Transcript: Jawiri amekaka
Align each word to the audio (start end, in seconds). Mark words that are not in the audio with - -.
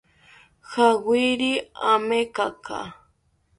Jawiri 0.71 1.51
amekaka 1.93 2.77